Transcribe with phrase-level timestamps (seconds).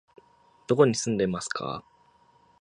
[0.65, 1.85] どこに住んでいますか？